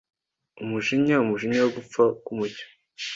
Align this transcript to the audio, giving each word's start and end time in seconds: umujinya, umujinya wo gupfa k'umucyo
umujinya, 0.63 1.15
umujinya 1.23 1.59
wo 1.63 1.69
gupfa 1.77 2.03
k'umucyo 2.23 2.65